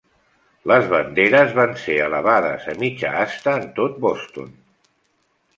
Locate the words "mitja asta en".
2.85-3.71